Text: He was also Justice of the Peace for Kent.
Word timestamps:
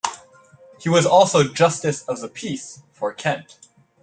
He 0.79 0.89
was 0.89 1.05
also 1.05 1.43
Justice 1.53 2.01
of 2.07 2.21
the 2.21 2.27
Peace 2.27 2.81
for 2.91 3.13
Kent. 3.13 3.59